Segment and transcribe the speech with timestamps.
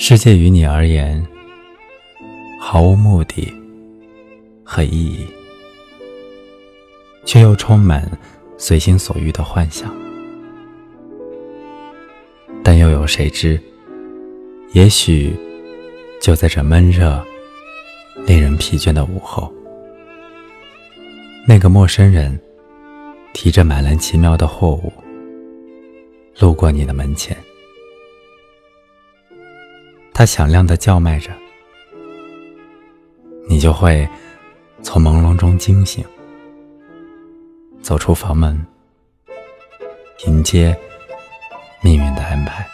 [0.00, 1.26] 世界于你而言
[2.60, 3.52] 毫无目的
[4.62, 5.26] 和意义，
[7.24, 8.08] 却又充满
[8.56, 9.92] 随心所欲的幻想。
[12.62, 13.60] 但又有谁知，
[14.72, 15.32] 也许
[16.22, 17.20] 就在这闷热、
[18.24, 19.52] 令人疲倦的午后，
[21.44, 22.38] 那个陌生人
[23.32, 24.92] 提着满篮奇妙的货物
[26.38, 27.36] 路过你的门前。
[30.18, 31.30] 他响亮的叫卖着，
[33.48, 34.08] 你就会
[34.82, 36.04] 从朦胧中惊醒，
[37.80, 38.66] 走出房门，
[40.26, 40.76] 迎接
[41.82, 42.66] 命运的安排。